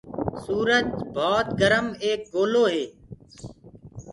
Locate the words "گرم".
1.59-1.87